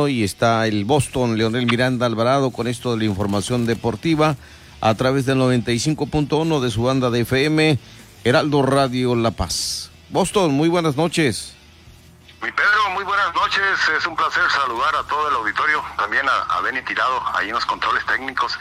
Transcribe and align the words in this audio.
Hoy 0.00 0.22
está 0.22 0.68
el 0.68 0.84
Boston, 0.84 1.36
Leonel 1.36 1.66
Miranda 1.66 2.06
Alvarado, 2.06 2.52
con 2.52 2.68
esto 2.68 2.92
de 2.92 2.98
la 2.98 3.04
información 3.04 3.66
deportiva 3.66 4.36
a 4.80 4.94
través 4.94 5.26
del 5.26 5.38
95.1 5.38 6.60
de 6.60 6.70
su 6.70 6.84
banda 6.84 7.10
de 7.10 7.22
FM, 7.22 7.80
Heraldo 8.22 8.62
Radio 8.62 9.16
La 9.16 9.32
Paz. 9.32 9.90
Boston, 10.10 10.52
muy 10.52 10.68
buenas 10.68 10.96
noches. 10.96 11.54
Mi 12.40 12.52
Pedro, 12.52 12.90
muy 12.94 13.02
buenas 13.02 13.34
noches. 13.34 13.64
Es 13.98 14.06
un 14.06 14.14
placer 14.14 14.44
saludar 14.54 14.94
a 14.94 15.02
todo 15.08 15.30
el 15.30 15.34
auditorio, 15.34 15.82
también 15.96 16.28
a, 16.28 16.56
a 16.56 16.60
Benny 16.60 16.80
Tirado, 16.82 17.20
ahí 17.34 17.48
en 17.48 17.54
los 17.54 17.66
controles 17.66 18.06
técnicos. 18.06 18.56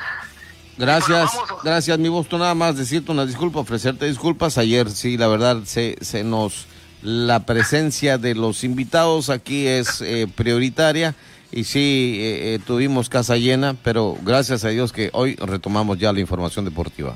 Gracias, 0.75 1.29
gracias, 1.63 1.99
mi 1.99 2.09
Boston. 2.09 2.39
Nada 2.39 2.55
más 2.55 2.77
decirte 2.77 3.11
una 3.11 3.27
disculpa, 3.27 3.59
ofrecerte 3.59 4.07
disculpas. 4.07 4.57
Ayer, 4.57 4.89
sí, 4.89 5.17
la 5.17 5.27
verdad, 5.27 5.57
se, 5.65 5.97
se 6.01 6.23
nos. 6.23 6.65
La 7.01 7.45
presencia 7.45 8.17
de 8.17 8.33
los 8.33 8.63
invitados 8.63 9.29
aquí 9.29 9.67
es 9.67 10.01
eh, 10.01 10.27
prioritaria 10.35 11.13
y 11.51 11.63
sí, 11.63 12.17
eh, 12.19 12.55
eh, 12.55 12.59
tuvimos 12.65 13.09
casa 13.09 13.35
llena, 13.37 13.75
pero 13.83 14.15
gracias 14.21 14.65
a 14.65 14.69
Dios 14.69 14.91
que 14.91 15.11
hoy 15.13 15.35
retomamos 15.35 15.97
ya 15.99 16.11
la 16.11 16.19
información 16.19 16.65
deportiva. 16.65 17.15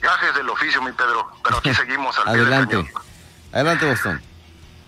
Gajes 0.00 0.34
del 0.34 0.48
oficio, 0.48 0.82
mi 0.82 0.92
Pedro, 0.92 1.26
pero 1.42 1.58
aquí 1.58 1.72
seguimos 1.74 2.16
al 2.18 2.28
Adelante. 2.28 2.84
Adelante, 3.52 3.86
Boston. 3.86 4.20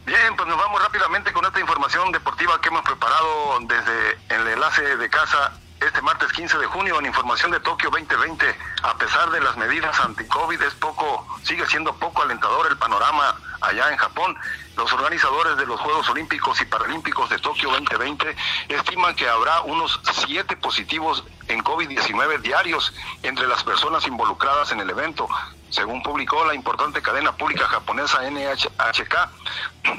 Bien, 0.07 0.37
pues 0.37 0.49
nos 0.49 0.59
vamos 0.59 0.83
rápidamente 0.83 1.33
con 1.33 1.45
esta 1.47 1.61
información 1.61 2.13
deportiva 2.13 2.61
que 2.61 2.69
hemos 2.69 2.83
preparado 2.83 3.59
desde 3.63 4.37
el 4.37 4.49
enlace 4.49 4.97
de 4.99 5.09
casa 5.09 5.53
este 5.81 6.01
martes 6.03 6.31
15 6.33 6.59
de 6.59 6.67
junio 6.67 6.99
en 6.99 7.07
información 7.07 7.51
de 7.51 7.61
Tokio 7.61 7.91
2020. 7.91 8.47
A 8.83 8.97
pesar 8.97 9.31
de 9.31 9.41
las 9.41 9.57
medidas 9.57 9.99
anti-COVID, 10.01 10.61
es 10.63 10.75
poco, 10.75 11.27
sigue 11.43 11.67
siendo 11.67 11.95
poco 11.97 12.23
alentador 12.23 12.67
el 12.71 12.77
panorama 12.77 13.35
allá 13.67 13.91
en 13.91 13.97
Japón. 13.97 14.37
Los 14.77 14.93
organizadores 14.93 15.57
de 15.57 15.67
los 15.67 15.81
Juegos 15.81 16.09
Olímpicos 16.09 16.61
y 16.61 16.65
Paralímpicos 16.65 17.31
de 17.31 17.39
Tokio 17.39 17.71
2020 17.71 18.37
estiman 18.69 19.15
que 19.15 19.29
habrá 19.29 19.61
unos 19.63 20.01
siete 20.27 20.57
positivos 20.57 21.25
en 21.49 21.63
COVID-19 21.63 22.41
diarios 22.41 22.93
entre 23.23 23.47
las 23.47 23.63
personas 23.63 24.07
involucradas 24.07 24.73
en 24.73 24.81
el 24.81 24.91
evento, 24.91 25.29
según 25.75 26.03
publicó 26.03 26.45
la 26.45 26.55
importante 26.55 27.03
cadena 27.03 27.33
pública 27.33 27.67
japonesa 27.67 28.23
NHK. 28.31 29.15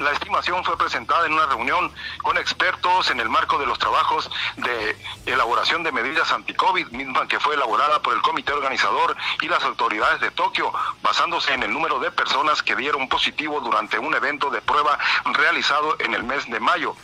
La 0.00 0.10
estimación 0.12 0.64
fue 0.64 0.76
presentada 0.78 1.26
en 1.26 1.34
una 1.34 1.46
reunión 1.46 1.92
con 2.22 2.38
expertos 2.38 3.10
en 3.10 3.20
el 3.20 3.28
marco 3.28 3.58
de 3.58 3.66
los 3.66 3.78
trabajos 3.78 4.30
de 4.56 4.96
elaboración 5.26 5.82
de 5.82 5.92
medidas 5.92 6.32
anti-COVID, 6.32 6.88
misma 6.88 7.28
que 7.28 7.38
fue 7.38 7.54
elaborada 7.54 8.00
por 8.00 8.14
el 8.14 8.22
comité 8.22 8.52
organizador 8.54 9.16
y 9.42 9.48
las 9.48 9.62
autoridades 9.64 10.20
de 10.20 10.30
Tokio, 10.30 10.72
basándose 11.02 11.52
en 11.52 11.62
el 11.62 11.72
número 11.72 12.00
de 12.00 12.10
personas 12.10 12.62
que 12.62 12.74
dieron 12.74 13.08
positivo 13.08 13.60
durante 13.60 13.98
un 13.98 14.14
evento 14.14 14.48
de 14.48 14.62
prueba 14.62 14.98
realizado 15.26 15.96
en 16.00 16.14
el 16.14 16.24
mes 16.24 16.48
de 16.50 16.58
mayo. 16.58 16.96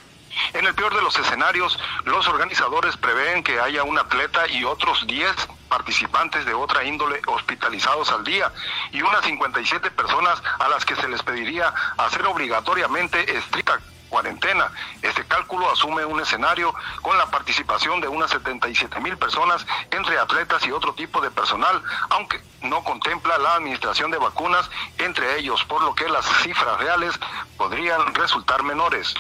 En 0.55 0.67
el 0.67 0.75
peor 0.75 0.95
de 0.95 1.03
los 1.03 1.19
escenarios, 1.19 1.79
los 2.05 2.27
organizadores 2.27 2.97
prevén 2.97 3.45
que 3.45 3.61
haya 3.61 3.83
un 3.85 3.99
atleta 3.99 4.49
y 4.49 4.65
otros 4.65 5.07
10 5.07 5.31
participantes 5.73 6.45
de 6.45 6.53
otra 6.53 6.85
índole 6.85 7.23
hospitalizados 7.27 8.13
al 8.13 8.25
día 8.25 8.53
y 8.93 9.01
unas 9.01 9.25
57 9.25 9.91
personas 9.93 10.43
a 10.59 10.69
las 10.69 10.85
que 10.85 10.95
se 10.97 11.09
les 11.09 11.23
pediría 11.23 11.73
hacer 11.97 12.27
obligatoriamente 12.27 13.19
estricta 13.39 13.81
cuarentena. 14.11 14.71
Este 15.01 15.25
cálculo 15.25 15.73
asume 15.73 16.05
un 16.05 16.21
escenario 16.21 16.75
con 17.01 17.17
la 17.17 17.31
participación 17.31 18.03
de 18.03 18.09
unas 18.09 18.31
77 18.33 19.01
mil 19.01 19.17
personas 19.17 19.67
entre 19.91 20.19
atletas 20.19 20.63
y 20.67 20.73
otro 20.73 20.93
tipo 20.93 21.23
de 21.23 21.31
personal, 21.31 21.83
aunque 22.11 22.39
no 22.61 22.85
contempla 22.85 23.39
la 23.39 23.55
administración 23.55 24.11
de 24.11 24.19
vacunas 24.19 24.71
entre 24.99 25.39
ellos, 25.39 25.65
por 25.65 25.81
lo 25.81 25.95
que 25.95 26.07
las 26.07 26.27
cifras 26.43 26.79
reales 26.81 27.19
podrían 27.57 28.15
resultar 28.15 28.63
menores. 28.63 29.15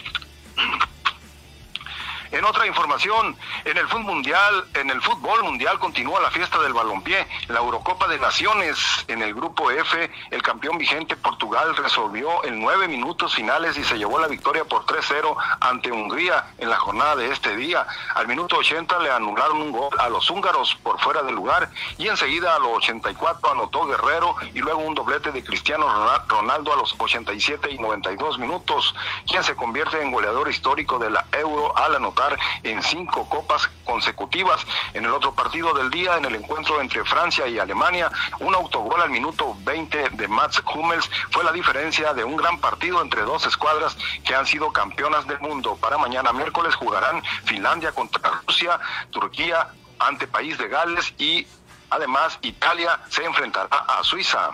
En 2.33 2.47
otra 2.47 2.67
información, 2.67 3.37
en 3.67 3.77
el 3.77 3.87
fútbol 3.89 4.05
mundial, 4.05 4.65
en 4.73 4.89
el 4.89 5.03
fútbol 5.03 5.43
mundial 5.43 5.79
continúa 5.79 6.19
la 6.19 6.31
fiesta 6.31 6.59
del 6.61 6.73
balompié, 6.73 7.27
la 7.49 7.59
Eurocopa 7.59 8.09
de 8.09 8.19
Naciones. 8.19 8.79
En 9.07 9.21
el 9.21 9.35
grupo 9.35 9.71
F, 9.71 10.11
el 10.31 10.43
campeón 10.43 10.79
vigente 10.79 11.15
Portugal 11.15 11.77
resolvió 11.77 12.43
en 12.45 12.59
nueve 12.59 12.89
minutos 12.89 13.35
finales 13.35 13.77
y 13.77 13.85
se 13.85 13.99
llevó 13.99 14.19
la 14.19 14.29
victoria 14.29 14.65
por 14.65 14.87
3-0 14.87 15.37
ante 15.61 15.93
Hungría 15.93 16.47
en 16.57 16.71
la 16.71 16.77
jornada 16.77 17.17
de 17.17 17.31
este 17.31 17.55
día. 17.55 17.87
Al 18.15 18.27
minuto 18.27 18.57
80 18.57 18.99
le 19.01 19.11
anularon 19.11 19.61
un 19.61 19.73
gol 19.73 19.91
a 20.01 20.09
los 20.09 20.31
húngaros 20.31 20.75
por 20.77 20.99
fuera 21.01 21.23
del 21.23 21.35
lugar 21.35 21.69
y 21.99 22.09
enseguida 22.09 22.57
a 22.57 22.59
los 22.59 22.79
84 22.79 23.53
anotó 23.53 23.85
Guerrero 23.85 24.37
y 24.55 24.61
luego 24.61 24.81
un 24.81 24.95
doblete 24.95 25.33
de 25.33 25.45
Cristiano 25.45 25.87
Ronaldo 26.27 26.73
a 26.73 26.77
los 26.77 26.95
87 26.99 27.73
y 27.73 27.79
92 27.79 28.39
minutos, 28.39 28.95
quien 29.29 29.45
se 29.45 29.55
convierte 29.55 30.01
en 30.01 30.11
goleador 30.11 30.49
histórico 30.49 30.99
de 30.99 31.11
la 31.11 31.27
Euro 31.33 31.77
al 31.77 31.97
anotar 31.97 32.22
en 32.63 32.83
cinco 32.83 33.29
copas 33.29 33.69
consecutivas. 33.85 34.65
En 34.95 35.05
el 35.05 35.11
otro 35.11 35.35
partido 35.35 35.73
del 35.75 35.91
día, 35.91 36.17
en 36.17 36.25
el 36.25 36.35
encuentro 36.35 36.81
entre 36.81 37.05
Francia 37.05 37.47
y 37.47 37.59
Alemania, 37.59 38.11
un 38.41 38.55
autogol 38.55 39.01
al 39.01 39.11
minuto 39.11 39.57
20 39.65 40.11
de 40.11 40.29
Mats 40.29 40.63
Hummels 40.75 41.11
fue 41.31 41.45
la 41.45 41.53
diferencia 41.53 42.15
de 42.15 42.25
un 42.25 42.37
gran 42.37 42.59
partido 42.59 43.03
entre 43.03 43.23
dos 43.23 43.47
escuadras 43.47 43.97
que 44.25 44.35
han 44.35 44.47
sido 44.47 44.73
campeonas 44.73 45.27
del 45.27 45.41
mundo. 45.41 45.77
Para 45.77 45.99
mañana 45.99 46.33
miércoles 46.33 46.75
jugarán 46.75 47.23
Finlandia 47.45 47.93
contra 47.93 48.43
Rusia, 48.47 48.79
Turquía 49.11 49.69
ante 49.99 50.27
País 50.27 50.59
de 50.59 50.69
Gales 50.69 51.15
y 51.19 51.47
además 51.91 52.39
Italia 52.43 53.01
se 53.09 53.25
enfrentará 53.25 53.77
a 53.77 54.03
Suiza. 54.03 54.51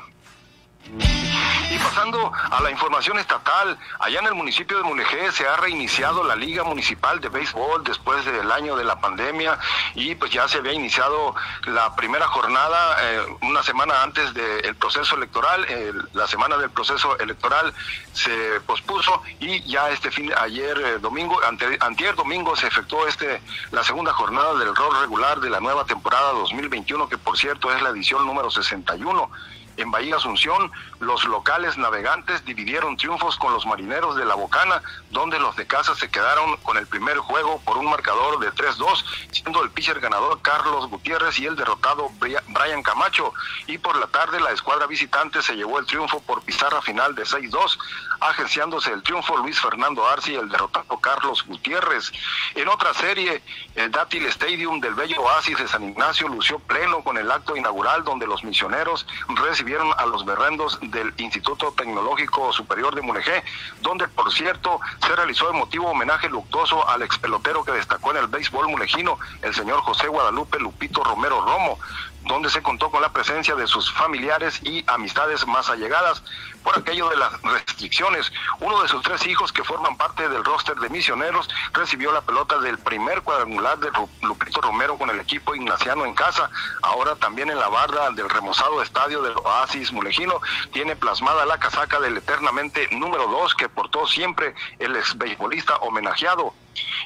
Y 1.71 1.79
pasando 1.79 2.33
a 2.33 2.63
la 2.63 2.71
información 2.71 3.19
estatal, 3.19 3.79
allá 4.01 4.21
en 4.21 4.27
el 4.27 4.35
municipio 4.35 4.79
de 4.79 4.85
Mulegé 4.85 5.31
se 5.33 5.47
ha 5.47 5.57
reiniciado 5.57 6.25
la 6.25 6.35
Liga 6.35 6.65
Municipal 6.65 7.21
de 7.21 7.29
Béisbol 7.29 7.85
después 7.85 8.25
del 8.25 8.51
año 8.51 8.75
de 8.75 8.85
la 8.85 8.99
pandemia 9.01 9.59
y 9.95 10.15
pues 10.15 10.31
ya 10.31 10.49
se 10.49 10.59
había 10.59 10.73
iniciado 10.73 11.35
la 11.67 11.95
primera 11.95 12.27
jornada 12.29 12.97
eh, 13.03 13.21
una 13.43 13.63
semana 13.63 14.03
antes 14.03 14.33
del 14.33 14.75
proceso 14.77 15.17
electoral. 15.17 15.67
La 16.15 16.27
semana 16.27 16.57
del 16.57 16.71
proceso 16.71 17.19
electoral 17.19 17.75
se 18.13 18.61
pospuso 18.67 19.23
y 19.39 19.63
ya 19.65 19.91
este 19.91 20.11
fin, 20.11 20.33
ayer 20.39 20.79
eh, 20.79 20.99
domingo, 20.99 21.39
ante, 21.45 21.77
antier 21.81 22.15
domingo 22.15 22.57
se 22.57 22.67
efectuó 22.67 23.07
este 23.07 23.43
la 23.73 23.85
segunda 23.85 24.13
jornada 24.15 24.55
del 24.55 24.75
rol 24.75 24.99
regular 25.01 25.41
de 25.41 25.51
la 25.51 25.61
nueva 25.61 25.85
temporada 25.85 26.33
2021, 26.33 27.09
que 27.09 27.19
por 27.19 27.37
cierto 27.37 27.71
es 27.75 27.83
la 27.83 27.91
edición 27.91 28.27
número 28.27 28.51
61. 28.51 29.31
En 29.79 29.93
Bahía 29.93 30.17
Asunción, 30.17 30.73
los 30.99 31.25
locales 31.25 31.79
navegantes 31.79 32.45
dividieron 32.45 32.97
triunfos 32.97 33.37
con 33.37 33.53
los 33.53 33.65
marineros 33.65 34.17
de 34.17 34.25
la 34.25 34.35
Bocana, 34.35 34.83
donde 35.11 35.39
los 35.39 35.55
de 35.55 35.69
casa 35.69 35.95
se 35.95 36.11
quedaron 36.11 36.57
con 36.59 36.77
el 36.77 36.89
primer 36.89 37.19
juego 37.19 37.61
por 37.65 37.79
un 37.79 37.89
marcador 37.89 38.41
de 38.41 38.51
3-2, 38.53 39.05
siendo 39.31 39.63
el 39.63 39.71
pitcher 39.71 40.01
ganador 40.01 40.43
Carlos 40.43 40.89
Gutiérrez 40.91 41.39
y 41.39 41.47
el 41.47 41.55
derrotado 41.55 42.11
Brian 42.19 42.83
Camacho. 42.83 43.33
Y 43.69 43.79
por 43.79 43.95
la 43.97 44.09
tarde 44.09 44.41
la 44.41 44.51
escuadra 44.51 44.89
visitante 44.89 45.43
se 45.43 45.55
llevó 45.55 45.79
el 45.79 45.87
triunfo 45.87 46.21
por 46.23 46.43
pizarra 46.43 46.83
final 46.83 47.15
de 47.15 47.23
6-2, 47.23 47.79
agenciándose 48.19 48.93
el 48.93 49.05
triunfo 49.05 49.37
Luis 49.37 49.61
Fernando 49.61 50.05
Arce 50.09 50.33
y 50.33 50.37
el 50.37 50.49
derrotado 50.49 50.99
Carlos 50.99 51.45
Gutiérrez. 51.47 52.11
En 52.57 52.67
otra 52.67 52.93
serie, 52.95 53.45
el 53.77 53.93
Dátil 53.93 54.27
Stadium 54.27 54.81
del 54.81 54.95
Bello 54.95 55.21
Oasis 55.21 55.57
de 55.57 55.69
San 55.69 55.89
Ignacio 55.89 56.27
lució 56.27 56.59
pleno 56.59 57.05
con 57.05 57.17
el 57.17 57.31
acto 57.31 57.57
inaugural 57.57 58.03
donde 58.03 58.27
los 58.27 58.43
misioneros 58.43 59.07
recibieron 59.29 59.68
a 59.77 60.07
los 60.07 60.25
berrendos 60.25 60.79
del 60.81 61.13
Instituto 61.19 61.73
Tecnológico 61.73 62.53
Superior 62.55 62.95
de 62.95 63.03
Mulegé, 63.03 63.45
donde 63.83 64.09
por 64.09 64.33
cierto 64.33 64.81
se 65.03 65.15
realizó 65.15 65.51
emotivo 65.51 65.89
homenaje 65.91 66.31
luctuoso 66.31 66.89
al 66.89 67.03
ex 67.03 67.19
pelotero 67.19 67.63
que 67.65 67.73
destacó 67.73 68.13
en 68.13 68.19
el 68.19 68.29
béisbol 68.29 68.69
mulejino, 68.69 69.19
el 69.43 69.55
señor 69.55 69.81
José 69.81 70.09
Guadalupe 70.09 70.59
Lupito 70.59 71.05
Romero 71.05 71.45
Romo 71.45 71.79
donde 72.25 72.51
se 72.51 72.63
contó 72.63 72.91
con 72.91 73.03
la 73.03 73.13
presencia 73.13 73.55
de 73.55 73.67
sus 73.67 73.93
familiares 73.93 74.61
y 74.63 74.85
amistades 74.87 75.47
más 75.47 75.71
allegadas 75.71 76.23
por 76.63 76.79
aquello 76.79 77.09
de 77.09 77.17
las 77.17 77.41
restricciones. 77.43 78.31
Uno 78.61 78.83
de 78.83 78.89
sus 78.89 79.03
tres 79.03 79.27
hijos 79.27 79.53
que 79.53 79.65
forman 79.65 79.97
parte 79.97 80.29
del 80.29 80.45
roster 80.45 80.77
de 80.77 80.91
misioneros 80.91 81.49
recibió 81.73 82.13
la 82.13 82.21
pelota 82.21 82.59
del 82.59 82.79
primer 82.79 83.23
cuadrangular 83.23 83.79
de 83.79 83.91
Lupito 84.23 84.61
Romero 84.61 84.99
con 84.99 85.11
el 85.11 85.21
equipo 85.21 85.55
ignaciano 85.55 86.05
en 86.05 86.15
casa. 86.15 86.51
Ahora 86.83 87.17
también 87.17 87.51
en 87.51 87.59
la 87.59 87.69
barra 87.69 88.11
del 88.11 88.29
remozado 88.29 88.83
estadio 88.83 89.23
del 89.23 89.37
Oasis 89.39 89.93
Mulejino 89.93 90.41
tiene 90.73 90.97
plasmada 90.97 91.47
la 91.47 91.59
casaca 91.59 92.01
del 92.01 92.19
eternamente 92.19 92.89
número 92.91 93.27
dos 93.29 93.55
que 93.55 93.69
portó 93.69 94.07
siempre 94.07 94.55
el 94.79 94.97
ex 94.97 95.17
beisbolista 95.17 95.77
homenajeado. 95.77 96.53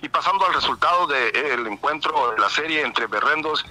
Y 0.03 0.09
pasando 0.09 0.44
al 0.47 0.55
resultado 0.55 1.06
del 1.06 1.67
encuentro 1.67 2.32
de 2.32 2.41
la 2.41 2.50
serie 2.50 2.82
entre 2.82 3.06
Berrendos 3.06 3.64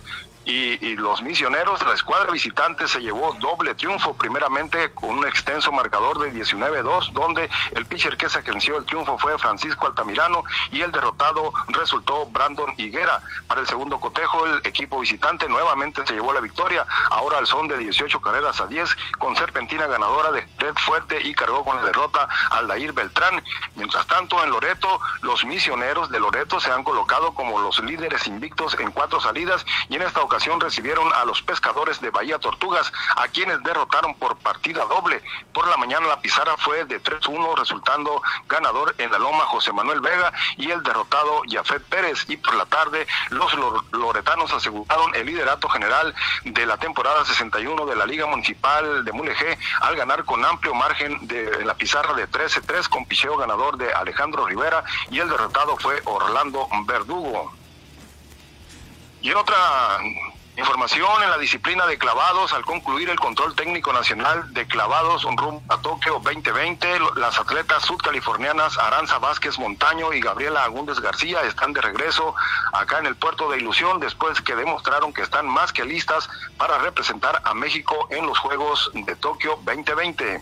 y, 0.44 0.96
los 0.96 1.22
misioneros, 1.22 1.86
la 1.86 1.94
escuadra 1.94 2.32
visitante 2.32 2.88
se 2.88 3.00
llevó 3.00 3.34
doble 3.40 3.76
triunfo, 3.76 4.16
primeramente 4.16 4.92
con 4.92 5.20
un 5.20 5.28
extenso 5.28 5.72
marcador 5.72 6.20
de 6.20 6.34
19-2, 6.34 7.12
donde 7.12 7.50
el 7.76 7.86
pitcher 7.86 8.18
que 8.18 8.30
se 8.30 8.42
venció 8.42 8.78
el 8.78 8.86
triunfo 8.86 9.18
fue 9.18 9.38
Francisco 9.38 9.88
Altamirano 9.88 10.44
y 10.72 10.82
el 10.82 10.92
derrotado 10.92 11.54
resultó 11.70 12.26
Brandon 12.28 12.74
Higuera. 12.78 13.22
Para 13.48 13.62
el 13.62 13.68
segundo 13.68 14.00
cotejo, 14.00 14.46
el 14.48 14.62
equipo 14.64 15.00
visitante 15.00 15.48
nuevamente 15.48 16.06
se 16.06 16.14
llevó 16.14 16.34
la 16.34 16.42
victoria, 16.42 16.86
ahora 17.12 17.38
al 17.38 17.48
son 17.48 17.68
de 17.68 17.78
18 17.78 18.20
carreras 18.22 18.60
a 18.62 18.68
10, 18.68 18.98
con 19.20 19.36
Serpentina 19.36 19.88
ganadora 19.88 20.32
de 20.32 20.48
Red 20.58 20.76
Fuerte 20.76 21.22
y 21.22 21.34
cargó 21.34 21.64
con 21.64 21.76
la 21.78 21.84
derrota 21.84 22.28
Aldair 22.52 22.94
Beltrán. 22.94 23.44
Mientras 23.76 24.08
tanto, 24.08 24.44
en 24.44 24.50
Loreto, 24.50 25.00
los 25.22 25.46
misioneros 25.46 26.10
de 26.10 26.20
Loreto 26.20 26.60
se 26.60 26.72
han 26.72 26.84
colocado 26.84 27.34
como 27.34 27.60
los 27.60 27.80
líderes 27.84 28.28
invictos 28.28 28.78
en 28.80 28.92
cuatro 28.92 29.20
salidas 29.20 29.66
y 29.90 29.96
en 29.96 30.02
esta 30.02 30.22
ocasión 30.32 30.62
recibieron 30.62 31.12
a 31.14 31.26
los 31.26 31.42
pescadores 31.42 32.00
de 32.00 32.10
Bahía 32.10 32.40
Tortugas, 32.40 32.90
a 33.18 33.28
quienes 33.28 33.62
derrotaron 33.64 34.16
por 34.16 34.38
partida 34.38 34.86
doble. 34.86 35.22
Por 35.52 35.68
la 35.68 35.76
mañana 35.76 36.08
la 36.08 36.22
pizarra 36.22 36.56
fue 36.56 36.86
de 36.86 37.04
3-1, 37.04 37.58
resultando 37.58 38.22
ganador 38.48 38.96
en 38.98 39.12
la 39.12 39.20
loma 39.20 39.44
José 39.48 39.74
Manuel 39.74 40.00
Vega 40.00 40.32
y 40.56 40.72
el 40.72 40.82
derrotado 40.84 41.42
Jafet 41.50 41.84
Pérez. 41.84 42.24
Y 42.30 42.38
por 42.38 42.56
la 42.56 42.66
tarde 42.66 43.06
los 43.30 43.54
loretanos 43.92 44.54
aseguraron 44.54 45.14
el 45.16 45.26
liderato 45.26 45.68
general 45.68 46.16
de 46.46 46.66
la 46.66 46.78
temporada 46.78 47.26
61 47.26 47.86
de 47.86 47.96
la 47.98 48.06
Liga 48.06 48.26
Municipal 48.26 49.04
de 49.04 49.12
Mulegé 49.12 49.60
al 49.82 49.98
ganar 49.98 50.24
con 50.24 50.46
amplio 50.46 50.74
margen 50.74 51.28
de 51.28 51.66
la 51.66 51.74
pizarra 51.74 52.14
de 52.14 52.30
13-3 52.30 52.88
con 52.88 53.06
picheo 53.06 53.36
ganador 53.36 53.76
de 53.78 53.92
Alejandro 53.92 54.46
Rivera 54.46 54.86
y 55.10 55.20
el 55.20 55.28
derrotado 55.28 55.76
fue 55.76 56.02
Orlando 56.06 56.70
Verdugo. 56.86 57.61
Y 59.22 59.30
en 59.30 59.38
otra 59.38 60.00
información, 60.58 61.24
en 61.24 61.30
la 61.30 61.38
disciplina 61.38 61.86
de 61.86 61.98
clavados, 61.98 62.54
al 62.54 62.66
concluir 62.66 63.10
el 63.10 63.20
control 63.20 63.56
técnico 63.56 63.94
nacional 63.94 64.52
de 64.54 64.66
clavados 64.66 65.24
rumbo 65.24 65.62
a 65.70 65.78
Tokio 65.80 66.14
2020, 66.24 66.88
las 67.18 67.40
atletas 67.40 67.84
sudcalifornianas 67.86 68.78
Aranza 68.80 69.20
Vázquez 69.20 69.60
Montaño 69.60 70.12
y 70.14 70.22
Gabriela 70.22 70.64
Agúndez 70.64 71.00
García 71.00 71.42
están 71.44 71.72
de 71.74 71.82
regreso 71.82 72.34
acá 72.74 72.98
en 72.98 73.06
el 73.06 73.16
puerto 73.16 73.50
de 73.52 73.60
Ilusión 73.60 74.00
después 74.00 74.42
que 74.42 74.56
demostraron 74.56 75.14
que 75.14 75.22
están 75.22 75.48
más 75.48 75.72
que 75.72 75.86
listas 75.86 76.28
para 76.58 76.80
representar 76.80 77.42
a 77.44 77.54
México 77.54 78.08
en 78.10 78.26
los 78.26 78.40
Juegos 78.40 78.90
de 78.94 79.16
Tokio 79.16 79.60
2020. 79.64 80.42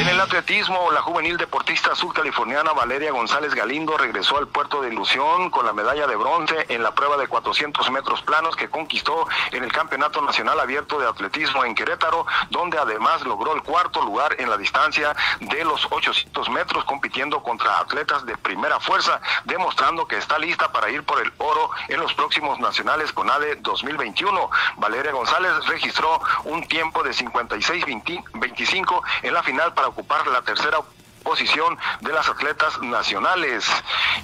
En 0.00 0.08
el 0.08 0.18
atletismo, 0.18 0.90
la 0.92 1.02
juvenil 1.02 1.36
deportista 1.36 1.94
sudcaliforniana 1.94 2.72
Valeria 2.72 3.12
González 3.12 3.54
Galindo 3.54 3.98
regresó 3.98 4.38
al 4.38 4.48
puerto 4.48 4.80
de 4.80 4.88
Ilusión 4.88 5.50
con 5.50 5.66
la 5.66 5.74
medalla 5.74 6.06
de 6.06 6.16
bronce 6.16 6.54
en 6.70 6.82
la 6.82 6.94
prueba 6.94 7.18
de 7.18 7.28
400 7.28 7.90
metros 7.90 8.22
planos 8.22 8.56
que 8.56 8.70
conquistó 8.70 9.28
en 9.52 9.62
el 9.62 9.70
Campeonato 9.70 10.22
Nacional 10.22 10.58
Abierto 10.58 10.98
de 10.98 11.06
Atletismo 11.06 11.66
en 11.66 11.74
Querétaro, 11.74 12.24
donde 12.48 12.78
además 12.78 13.26
logró 13.26 13.54
el 13.54 13.62
cuarto 13.62 14.00
lugar 14.00 14.36
en 14.38 14.48
la 14.48 14.56
distancia 14.56 15.14
de 15.38 15.64
los 15.64 15.86
800 15.90 16.48
metros 16.48 16.82
compitiendo 16.86 17.42
contra 17.42 17.78
atletas 17.78 18.24
de 18.24 18.38
primera 18.38 18.80
fuerza, 18.80 19.20
demostrando 19.44 20.08
que 20.08 20.16
está 20.16 20.38
lista 20.38 20.72
para 20.72 20.88
ir 20.88 21.04
por 21.04 21.20
el 21.20 21.30
oro 21.36 21.72
en 21.88 22.00
los 22.00 22.14
próximos 22.14 22.58
nacionales 22.58 23.12
con 23.12 23.28
ADE 23.28 23.56
2021. 23.56 24.50
Valeria 24.78 25.12
González 25.12 25.52
registró 25.66 26.22
un 26.44 26.66
tiempo 26.66 27.02
de 27.02 27.10
56-25 27.10 29.02
en 29.24 29.34
la 29.34 29.42
final 29.42 29.74
para 29.74 29.89
ocupar 29.90 30.26
la 30.28 30.42
tercera 30.42 30.78
posición 31.20 31.78
de 32.00 32.12
las 32.12 32.28
atletas 32.28 32.80
nacionales. 32.82 33.66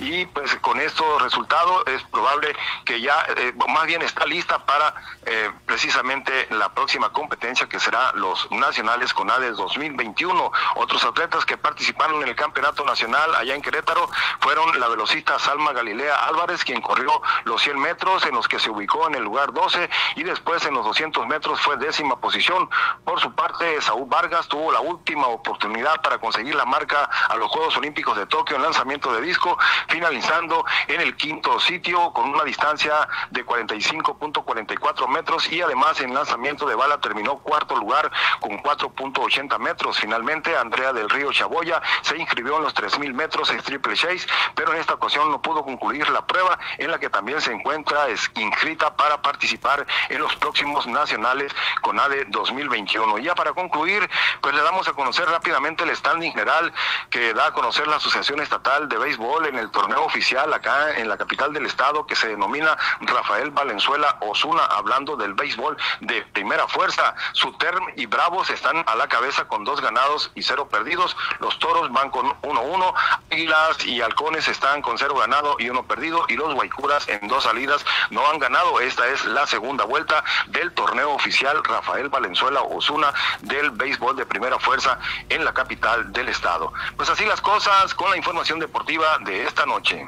Y 0.00 0.26
pues 0.26 0.54
con 0.56 0.80
estos 0.80 1.22
resultados 1.22 1.84
es 1.86 2.02
probable 2.04 2.54
que 2.84 3.00
ya, 3.00 3.26
eh, 3.36 3.52
más 3.68 3.86
bien 3.86 4.02
está 4.02 4.26
lista 4.26 4.64
para 4.64 4.94
eh, 5.24 5.50
precisamente 5.66 6.48
la 6.50 6.72
próxima 6.72 7.12
competencia 7.12 7.68
que 7.68 7.80
será 7.80 8.12
los 8.14 8.50
nacionales 8.50 9.12
con 9.14 9.30
ADES 9.30 9.56
2021. 9.56 10.52
Otros 10.76 11.04
atletas 11.04 11.44
que 11.44 11.56
participaron 11.56 12.22
en 12.22 12.28
el 12.28 12.36
campeonato 12.36 12.84
nacional 12.84 13.34
allá 13.34 13.54
en 13.54 13.62
Querétaro 13.62 14.08
fueron 14.40 14.78
la 14.78 14.88
velocista 14.88 15.38
Salma 15.38 15.72
Galilea 15.72 16.14
Álvarez, 16.26 16.64
quien 16.64 16.80
corrió 16.80 17.20
los 17.44 17.62
100 17.62 17.78
metros 17.78 18.24
en 18.26 18.34
los 18.34 18.48
que 18.48 18.58
se 18.58 18.70
ubicó 18.70 19.06
en 19.08 19.14
el 19.16 19.22
lugar 19.22 19.52
12 19.52 19.88
y 20.16 20.22
después 20.22 20.64
en 20.66 20.74
los 20.74 20.84
200 20.84 21.26
metros 21.26 21.60
fue 21.60 21.76
décima 21.76 22.18
posición. 22.20 22.68
Por 23.04 23.20
su 23.20 23.34
parte, 23.34 23.80
Saúl 23.82 24.08
Vargas 24.08 24.48
tuvo 24.48 24.72
la 24.72 24.80
última 24.80 25.26
oportunidad 25.26 26.00
para 26.02 26.18
conseguir 26.18 26.54
la 26.54 26.64
marca 26.64 26.85
a 26.94 27.36
los 27.36 27.50
Juegos 27.50 27.76
Olímpicos 27.76 28.16
de 28.16 28.26
Tokio 28.26 28.56
en 28.56 28.62
lanzamiento 28.62 29.12
de 29.12 29.20
disco, 29.20 29.58
finalizando 29.88 30.64
en 30.88 31.00
el 31.00 31.16
quinto 31.16 31.58
sitio 31.60 32.12
con 32.12 32.28
una 32.28 32.44
distancia 32.44 33.08
de 33.30 33.44
45.44 33.44 35.08
metros 35.08 35.50
y 35.50 35.60
además 35.60 36.00
en 36.00 36.14
lanzamiento 36.14 36.66
de 36.66 36.74
bala 36.74 37.00
terminó 37.00 37.38
cuarto 37.38 37.76
lugar 37.76 38.10
con 38.40 38.62
4.80 38.62 39.58
metros. 39.58 39.98
Finalmente, 39.98 40.56
Andrea 40.56 40.92
del 40.92 41.08
Río 41.10 41.32
Chaboya 41.32 41.82
se 42.02 42.16
inscribió 42.16 42.56
en 42.58 42.64
los 42.64 42.74
3.000 42.74 43.12
metros 43.12 43.50
en 43.50 43.60
triple 43.62 43.94
chase, 43.94 44.26
pero 44.54 44.72
en 44.72 44.80
esta 44.80 44.94
ocasión 44.94 45.30
no 45.30 45.40
pudo 45.42 45.64
concluir 45.64 46.08
la 46.10 46.26
prueba 46.26 46.58
en 46.78 46.90
la 46.90 46.98
que 46.98 47.10
también 47.10 47.40
se 47.40 47.52
encuentra 47.52 48.06
inscrita 48.34 48.94
para 48.94 49.20
participar 49.20 49.86
en 50.08 50.20
los 50.20 50.34
próximos 50.36 50.86
nacionales 50.86 51.52
con 51.82 51.98
ADE 51.98 52.26
2021. 52.28 53.18
Ya 53.18 53.34
para 53.34 53.52
concluir, 53.52 54.08
pues 54.40 54.54
le 54.54 54.62
damos 54.62 54.88
a 54.88 54.92
conocer 54.92 55.26
rápidamente 55.28 55.84
el 55.84 55.94
standing 55.96 56.32
general 56.32 56.72
que 57.10 57.34
da 57.34 57.46
a 57.46 57.52
conocer 57.52 57.86
la 57.86 57.96
Asociación 57.96 58.40
Estatal 58.40 58.88
de 58.88 58.98
Béisbol 58.98 59.46
en 59.46 59.58
el 59.58 59.70
torneo 59.70 60.04
oficial 60.04 60.52
acá 60.52 60.96
en 60.96 61.08
la 61.08 61.16
capital 61.16 61.52
del 61.52 61.66
estado 61.66 62.06
que 62.06 62.16
se 62.16 62.28
denomina 62.28 62.76
Rafael 63.00 63.50
Valenzuela 63.50 64.16
Osuna, 64.20 64.64
hablando 64.64 65.16
del 65.16 65.34
béisbol 65.34 65.76
de 66.00 66.22
primera 66.32 66.66
fuerza. 66.68 67.14
Suterm 67.32 67.84
y 67.96 68.06
Bravos 68.06 68.50
están 68.50 68.84
a 68.86 68.94
la 68.96 69.08
cabeza 69.08 69.46
con 69.46 69.64
dos 69.64 69.80
ganados 69.80 70.30
y 70.34 70.42
cero 70.42 70.68
perdidos. 70.68 71.16
Los 71.40 71.58
Toros 71.58 71.92
van 71.92 72.10
con 72.10 72.26
1-1. 72.42 72.94
Águilas 73.30 73.84
y 73.84 74.00
Halcones 74.00 74.48
están 74.48 74.82
con 74.82 74.98
cero 74.98 75.14
ganado 75.16 75.56
y 75.58 75.70
uno 75.70 75.84
perdido. 75.86 76.24
Y 76.28 76.36
los 76.36 76.54
Guaycuras 76.54 77.08
en 77.08 77.28
dos 77.28 77.44
salidas 77.44 77.84
no 78.10 78.26
han 78.28 78.38
ganado. 78.38 78.80
Esta 78.80 79.06
es 79.08 79.24
la 79.24 79.46
segunda 79.46 79.84
vuelta 79.84 80.24
del 80.48 80.72
torneo 80.72 81.12
oficial 81.12 81.62
Rafael 81.64 82.08
Valenzuela 82.08 82.62
Osuna 82.62 83.12
del 83.40 83.70
béisbol 83.70 84.16
de 84.16 84.26
primera 84.26 84.58
fuerza 84.58 84.98
en 85.28 85.44
la 85.44 85.52
capital 85.52 86.12
del 86.12 86.28
estado. 86.28 86.65
Pues 86.96 87.10
así 87.10 87.24
las 87.24 87.40
cosas 87.40 87.94
con 87.94 88.10
la 88.10 88.16
información 88.16 88.58
deportiva 88.58 89.06
de 89.24 89.44
esta 89.44 89.66
noche. 89.66 90.06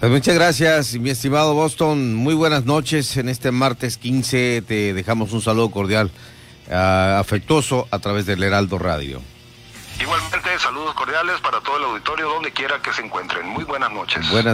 Pues 0.00 0.10
muchas 0.10 0.34
gracias, 0.34 0.94
mi 0.94 1.10
estimado 1.10 1.52
Boston. 1.52 2.14
Muy 2.14 2.32
buenas 2.32 2.64
noches. 2.64 3.18
En 3.18 3.28
este 3.28 3.50
martes 3.50 3.98
15 3.98 4.62
te 4.66 4.94
dejamos 4.94 5.32
un 5.32 5.42
saludo 5.42 5.70
cordial, 5.70 6.10
uh, 6.68 7.18
afectuoso 7.20 7.86
a 7.90 7.98
través 7.98 8.24
del 8.24 8.42
Heraldo 8.42 8.78
Radio. 8.78 9.20
Igualmente, 10.00 10.58
saludos 10.58 10.94
cordiales 10.94 11.38
para 11.42 11.60
todo 11.60 11.76
el 11.76 11.84
auditorio, 11.84 12.30
donde 12.30 12.50
quiera 12.50 12.80
que 12.80 12.90
se 12.94 13.02
encuentren. 13.02 13.46
Muy 13.46 13.64
buenas 13.64 13.92
noches. 13.92 14.26
Buenas 14.30 14.46